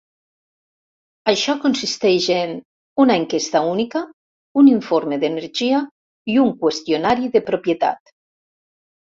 [1.33, 2.55] Això consisteix en:
[3.05, 4.03] una enquesta única,
[4.63, 5.83] un informe d'energia
[6.37, 8.17] i un qüestionari de propietat.